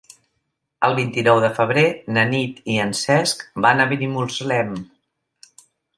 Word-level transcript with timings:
El 0.87 0.93
vint-i-nou 0.99 1.41
de 1.43 1.51
febrer 1.59 1.83
na 2.17 2.23
Nit 2.31 2.63
i 2.77 2.79
en 2.87 2.95
Cesc 3.03 3.45
van 3.67 3.85
a 3.85 3.87
Benimuslem. 3.93 4.73